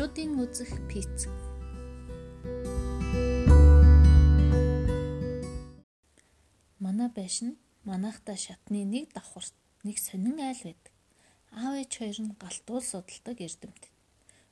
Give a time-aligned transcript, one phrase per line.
[0.00, 1.28] Монголчуудын үзэх пиц.
[6.80, 9.52] Манай байшин манайхта шатны нэг давхарт
[9.84, 10.92] нэг сонин айл байдаг.
[11.52, 13.82] Аав ээж хоёр нь галтуул судалдаг эрдэмт.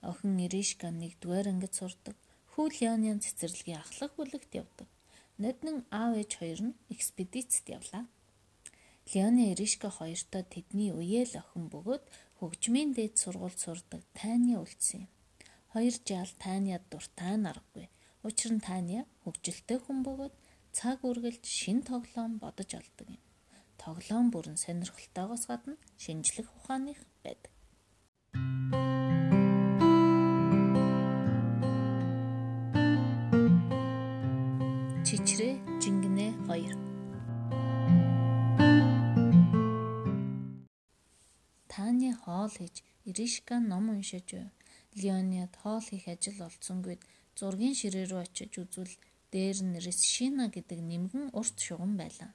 [0.00, 2.16] Охин Иришка нэгдүгээр ангид сурдаг.
[2.56, 4.88] Хүү Леонийн цэцэрлэгийн ахлах бүлэгт явдаг.
[5.36, 8.08] Ноднын аав ээж хоёр нь экспедицэд явлаа.
[9.12, 12.04] Леони Иришка хоёртой тэдний үеэл охин бөгөөд
[12.40, 15.12] хөгжмийн дээд сургуульд сурдаг Таня үлдсэн юм.
[15.74, 17.90] Хоёр жаал Таня дуртай наргагүй.
[18.22, 20.34] Учир нь Таня хөгжилтэй хүн бөгөөд
[20.70, 23.18] цаг үргэлж шин тоглоом бодож олдог юм.
[23.82, 27.50] Тоглоом бүрэн сонирхолтойгоос гадна шинжлэх ухааных байдаг.
[35.02, 36.70] Чичрээ Жингнэ 2
[41.66, 44.54] Таня хоол хийж Иришка ном уншиж байв.
[45.00, 47.02] Леониад хоол хийх ажил олцсонгүйд
[47.38, 48.94] зургийн ширээ рүү очиж үзвэл
[49.32, 52.30] дээр нь Решина гэдэг нэмгэн урт шугам байлаа.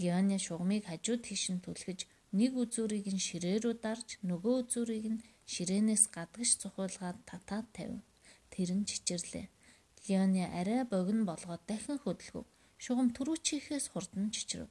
[0.00, 2.00] Леони шугамыг хажуу тийш нь түлхэж
[2.38, 5.22] нэг үзүүрийг нь ширээ рүү дарж нөгөө үзүүрийг нь
[5.52, 8.02] ширээнээс гадагш цухуулгаад татаад тавив.
[8.52, 9.46] Тэр нь чичирлээ.
[10.06, 12.44] Леони арай богино болгоод дахин хөдөлгөв.
[12.84, 14.68] Шугам түрүүчийнхээс хурдан чичрэв.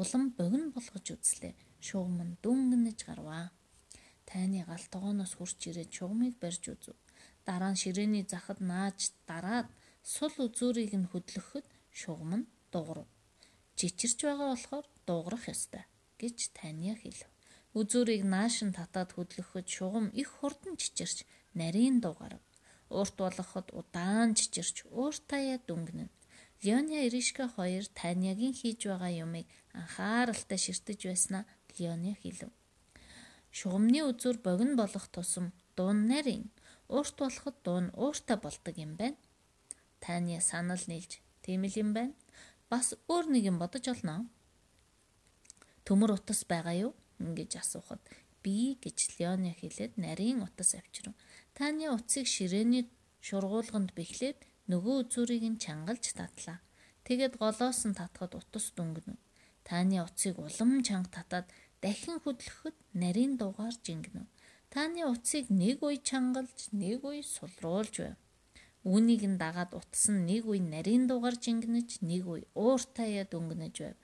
[0.00, 1.52] Улам богино болгож үзлээ.
[1.86, 3.52] Шугам нь дүнгэнэж гарваа.
[4.32, 6.96] Тайны гал тогооноос хурч ирээд шугамыг барьж үзв.
[7.44, 9.68] Дараа нь ширээний захад нааж дараад
[10.14, 11.66] сул үзүүрийг нь хөдлөхөд
[12.00, 13.08] шугам нь дуурав.
[13.76, 15.84] Жичирч байгаа болохоор дуугарах ёстой
[16.20, 17.28] гэж Таня хэлв.
[17.78, 21.18] Үзүүрийг нааш нь татаад хөдлөхөд шугам их хурдан чичирч
[21.60, 22.40] нарийн дуугарав.
[22.88, 26.08] Урт болгоход удаан чичирч ууртаяа дүнгэнэ.
[26.62, 29.46] Леоня Иришка хоёр Танягийн хийж байгаа юмыг
[29.80, 31.44] анхааралтай ширтэж байснаа
[31.76, 32.48] Леоня хэлв.
[33.52, 36.48] Шугамны үзүүр богино болох тусам дуун нарийн
[36.88, 39.16] уурт болоход дуун ууртай болдог юм байна.
[40.00, 42.14] Таня санал нийлж тийм л юм байна.
[42.70, 44.26] Бас өөр нэг юм бодож олно.
[45.84, 46.92] Төмөр утас байгаа юу?
[47.22, 48.02] гэж асуухад
[48.42, 51.14] би гэж Леоня хэлээд нарийн утас авчирв.
[51.54, 52.90] Таня утсыг ширээний
[53.22, 56.58] шургуулганд бэхлээд нөгөө үзүүрийг нь чангалж татлаа.
[57.06, 59.14] Тэгэд голоос нь татхад утас дүнгэнэ.
[59.62, 61.46] Таня утсыг улам чанга татаад
[61.82, 64.22] дахин хөдлөхөд нарийн дугаар жингэнэ.
[64.72, 68.16] Таны утсыг нэг үе чангалж, нэг үе сулруулж байв.
[68.86, 73.96] Үүнийг нь дагаад утас нь нэг үе нарийн дугаар жингэнэж, нэг үе ууртаяа дөнгөнөж байв.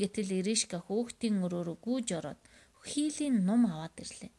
[0.00, 2.40] Гэтэл Иришка хөөхтийн өрөөрөө гүйж ороод
[2.88, 4.32] хийлийн ном аваад ирлээ.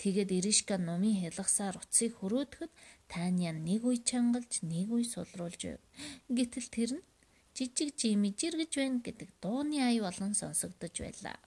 [0.00, 2.72] Тэгээд Иришка номын хялгасаар утсыг хөрөөдөхөд
[3.12, 5.80] Таня нэг үе чангалж, нэг үе сулруулж байв.
[6.28, 7.06] Гэтэл тэр нь
[7.56, 11.38] жижиг жими жиргэж байна гэдэг дууны ая болон сонсогдож байлаа.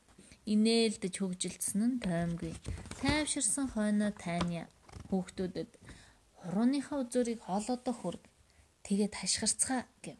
[0.49, 2.53] Инээлдэж хөгжилдсөн нь тоймгүй.
[2.97, 4.65] Тайвширсан хойноо Таня
[5.09, 5.71] хүүхдүүдэд
[6.41, 8.23] хурууныхаа үзүүрийг хоолоодоо хүрг.
[8.81, 10.17] Тэгээд хашгирцгаа гэв.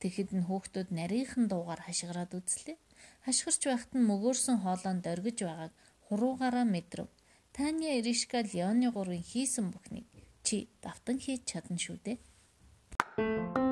[0.00, 2.76] Тэгэхэд нь хүүхдүүд нарийнхан дуугаар хашгираад үзлээ.
[3.24, 5.72] Хашгирч байхад нь мөгөөрсөн хоолоон дөргиж байгааг
[6.06, 7.08] хуруугаараа мэдрэв.
[7.56, 10.04] Таня Иришка Леоны гурвын хийсэн бүхнийг
[10.44, 13.63] чи давтан хийж чадна шүү дээ.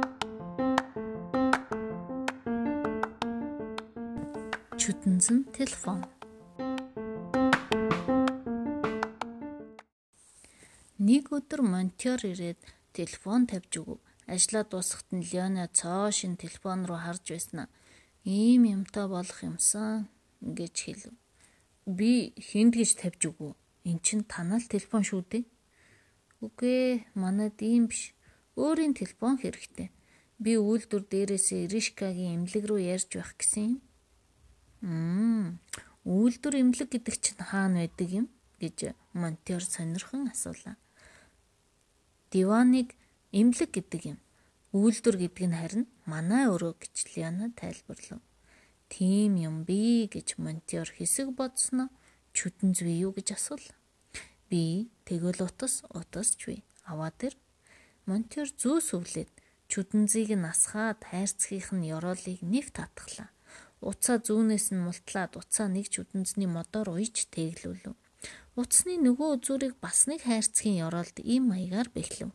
[4.83, 6.03] Чүтэнзэн телефон
[10.99, 12.59] Нэг өдөр монтёр ирээд
[12.91, 14.03] телефон тавьж өгөв.
[14.27, 17.71] Ажлаа дуусахад нь Леона цоо шин телефон руу харж байснаа.
[18.27, 20.11] Ийм юмтай болох юмсан
[20.43, 21.15] гэж хэлв.
[21.87, 23.55] Би хүнд гэж тавьж өгөө.
[23.87, 25.45] Эн чин танал телефон шүү дээ.
[26.43, 28.19] Үгүй манад ийм биш.
[28.59, 29.95] Өөрийн телефон хэрэгтэй.
[30.43, 33.81] Би үйлдвэр дээрээсээ Иришкагийн эмнэлэг рүү ярьж байх гэсэн юм.
[34.83, 38.27] Үйлдвэр эмнэлэг гэдэг чинь хаана байдаг юм
[38.59, 40.75] гэж монтёр сонирхон асуулаа.
[42.35, 42.99] Диваныг
[43.31, 44.19] эмнэлэг гэдэг юм.
[44.75, 48.19] Үйлдвэр гэдэг нь харин манай өрөө гэж Лиана тайлбарлав.
[48.91, 51.87] Тийм юм би гэж монтёр хэсэг бодсноо
[52.35, 53.79] чүтэн зүй юу гэж асуулаа.
[54.51, 56.67] Би тэгвэл утас утасч вэ.
[56.91, 57.35] Аваад ир.
[58.11, 59.31] Монтёр зүүс өвлээд
[59.71, 63.31] чүдэнзийг нь асгаад хайрцгийнх нь ёроолыг нэв татглаа.
[63.83, 67.99] Уцаа зүүнээс нь мултлаад уцаа нэг чүдэнзний модоор уйж тэглүүлв.
[68.55, 72.31] Утасны нөгөө үзүүрийг бас нэг хайрцгийн ёроолд ийм маягаар бэхлэв.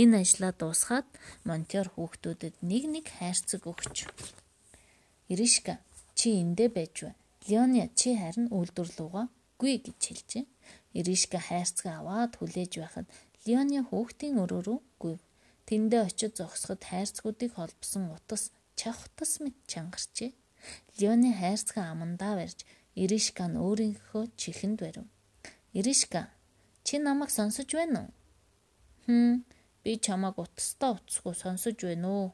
[0.00, 1.08] Энэ ажлаа дуусгаад
[1.48, 3.96] монтёр хүүхдүүдэд нэг нэг хайрцаг өгч.
[5.32, 5.78] Иришка
[6.18, 7.14] чи эндэ байж бай.
[7.48, 9.26] Леоня чи харин үйлдвэрлэвгаа
[9.60, 10.44] гүй гэж хэлжээ.
[10.98, 13.06] Иришка хайрцаг аваад хүлээж байхад
[13.46, 15.20] Леоня хүүхдийн өрөө рүү гүйв.
[15.64, 20.34] Тэндээ очиж зогсоход хайрцгуудыг холбосон утас чавхтас мэт чангарчээ.
[20.98, 22.60] Леоны хайрцаг амандаа барьж
[23.02, 25.06] Иришка нь өөрийнхөө чихэнд барив.
[25.78, 26.20] Иришка
[26.86, 28.10] чи намайг сонсож байна уу?
[29.06, 29.34] Хм
[29.82, 32.28] би чамааг утастаа утасгүй сонсож байна уу?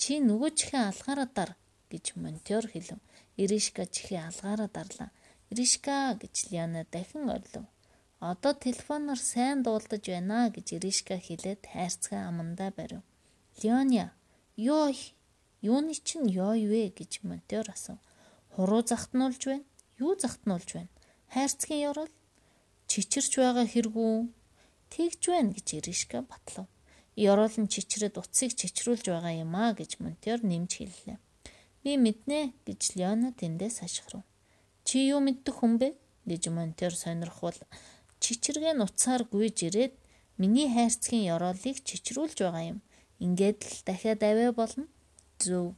[0.00, 1.50] Чи нөгөө чихээ алгаараа дар
[1.92, 2.98] гэж монтер хэлв.
[3.42, 5.10] Иришка чихээ алгаараа дарлаа.
[5.50, 7.64] Иришка гэж Лиана дахин орлов.
[8.20, 13.02] Одоо телефоноор сайн дуулдаж байна гэж Иришка хэлээд хайрцаг амандаа барив.
[13.62, 14.12] Леоня,
[14.56, 14.90] ёо
[15.62, 17.98] юуны чинь ёо вэ гэж монтер асуув.
[18.54, 19.64] Хуруу захтнуулж байна.
[19.98, 20.92] Юу захтнуулж байна?
[21.34, 22.10] Хайрцгийн ёрол
[22.86, 24.30] чичирч байгаа хэрэггүй.
[24.94, 26.66] Тэгж байна гэж Иришка батлав.
[27.14, 31.18] Ёрол нь чичрэд утсыг чичрүүлж байгаа юм а гэж монтер нэмж хэллээ.
[31.82, 34.22] Би мэднэ гэж Леона тэндээс хашгирав.
[34.86, 35.88] Чи юу мэддэг хүн бэ?
[36.28, 37.56] гэж монтер сонирхвол
[38.20, 39.94] чичиргээ нуцаар гүйж ирээд
[40.40, 42.78] миний хайрцгийн ёроолыг чичрүүлж байгаа юм.
[43.24, 44.84] Ингээд л дахиад аваа болно.
[45.38, 45.74] Зөв.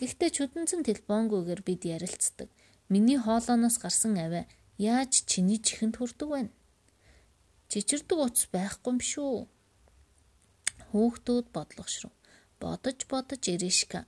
[0.00, 2.48] Гэхдээ чүдэнцэн телефонгүйгээр бид ярилцдаг.
[2.92, 4.44] Миний хоолооноос гарсан аваа
[4.80, 6.40] яаж чиний чихэнд хүрдэг вэ?
[7.68, 9.36] Чичирдэг утас байхгүй юм шүү.
[10.88, 12.12] Хүүхдүүд бодлогошров.
[12.60, 14.06] Бодож бодож Иришка.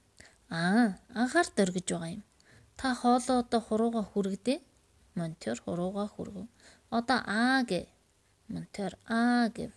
[0.48, 2.22] Аа, анхаард өргөж байгаа юм.
[2.78, 4.58] Та хоолоо одоо хурууга хүргдээ.
[5.18, 6.46] Монтер хурууга хүргэв.
[6.88, 7.90] Одоо аа гэ.
[8.48, 9.72] Монтер аа гэв.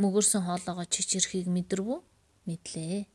[0.00, 1.98] Мөгөрсөн хоолоогоо чичирхийг мэдэрвүү?
[2.48, 3.06] Мэдлээ.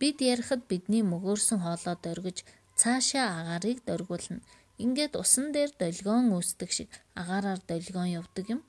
[0.00, 2.38] Бид ярихад бидний мөгөрсөн хоолоо дөргиж
[2.80, 4.42] цаашаа агаарыг дөргүүлнэ.
[4.82, 8.60] Ингээд усан дээр долгион үүсдэг шиг агаараар долгион явдаг юм.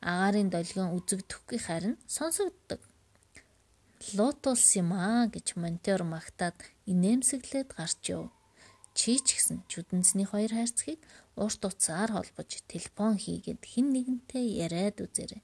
[0.00, 2.80] Агаарын долгион үзэгдэхгүй харин сонсогддог.
[4.16, 6.56] Лотус юм аа гэж монтер магтаад
[6.88, 8.32] инээмсэглээд гарч яв.
[8.96, 11.00] Чи ч гэсэн чүдэнцний хоёр хайрцгийг
[11.36, 15.42] урт утсаар холбож телефон хийгээд хин нэгэнтэй яриад үзээрэй.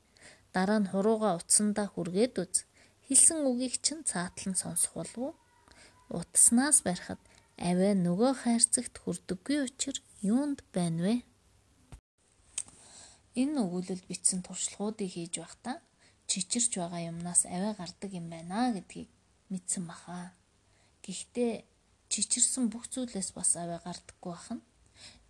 [0.54, 2.54] Дараа нь хурууга утсандаа хүргээд үз.
[3.10, 5.34] Хэлсэн үгийг чинь цаатлан сонсох болов уу?
[6.14, 7.18] Утаснаас барихад
[7.58, 11.14] аваа нөгөө хайрцагт хүрдэггүй учир юунд байна вэ?
[13.34, 15.82] Энэ өгүүлэлд бичсэн туршлагуудыг хийж байхдаа
[16.30, 19.10] чичирч байгаа юмнаас аваа гардаг юм байна гэдгийг
[19.50, 20.30] мэдсэн баха.
[21.02, 21.66] Гэхдээ
[22.14, 24.60] чичирсэн бүх зүйлээс бас аваа гардаггүй бахан.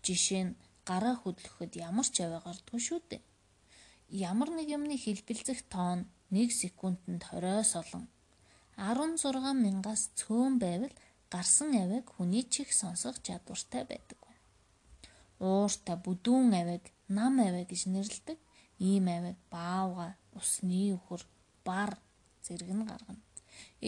[0.05, 3.25] Жишээ нь гараа хөдлөхөд ямар ч аваа гардаггүй шүү дээ.
[4.29, 8.05] Ямар нэг юмны хэлбэлзэх тоон 1 секундэд 20-оос олон
[8.79, 10.95] 16 мянгаас цөөн байвал
[11.33, 14.19] гарсан авийг хүний чих сонсох чадвартай байдаг.
[15.41, 18.39] Уурта бүдүүн авийг нам аваа гэж нэрлэдэг.
[18.79, 21.23] Ийм авийг баавга, усны өхөр,
[21.67, 21.91] бар
[22.45, 23.23] зэрэг нь гаргана.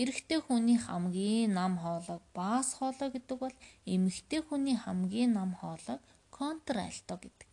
[0.00, 3.56] Эрэгтэй хүний хамгийн нам хоолойг баас хоолой гэдэг бол
[3.94, 6.00] эмэгтэй хүний хамгийн нам хоолойг
[6.30, 7.48] контральто гэдэг.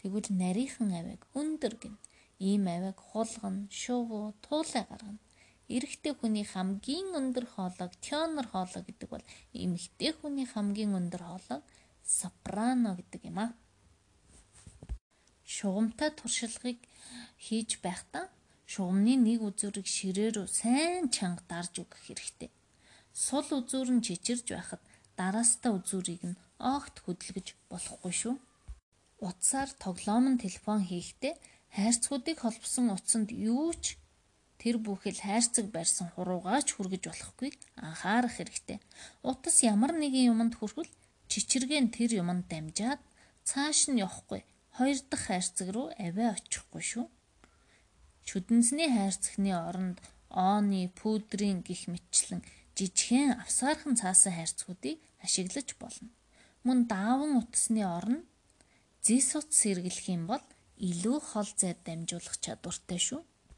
[0.00, 1.94] Тэгвэл нарийнхан авиг өндөр гин.
[2.50, 5.20] Ийм авиг хулган, шувуу, туулай гаргана.
[5.74, 9.24] Эрэгтэй хүний хамгийн өндөр хоолойг тенор хоолой гэдэг бол
[9.62, 11.62] эмэгтэй хүний хамгийн өндөр хоолойг
[12.04, 13.46] сопрано гэдэг юм а.
[15.54, 16.78] Шугамтай туршлагыг
[17.40, 18.28] хийж байхдаа
[18.68, 22.50] шугамны нэг үзүүрийг ширээ рүү сайн чанга дарж өгөх хэрэгтэй.
[23.24, 24.82] Сул үзүүр нь чичирж байхад
[25.16, 28.34] дараастаа үзүүрийг нь огт хөдөлгөж болохгүй шүү.
[29.24, 31.34] Утсаар тоглоомн телефон хийхдээ
[31.74, 33.98] хайрцагуудыг холбосон утсанд юу ч
[34.62, 38.78] тэр бүхэл хайрцаг барьсан хуруугаач хүргэж болохгүйг анхаарах хэрэгтэй.
[39.26, 40.90] Утас ямар нэгэн юмд хүрвэл
[41.26, 43.02] чичиргээ нь тэр юмд дамжаад
[43.42, 47.06] цааш нь явахгүй хоёр дахь хайрцаг руу аваа очихгүй шүү.
[48.24, 52.40] Чүдэнсний хайрцагны орондооны, пүүдрийн гих мэтчлэн
[52.78, 56.08] жижигхэн авсаархан цаасан хайрцагуудыг ашиглаж болно.
[56.66, 58.24] Мөн дааван утасны оронд
[59.04, 60.42] зис утас сэргэлэх юм бол
[60.84, 63.20] илүү хол зайд дамжуулах чадвартай шүү.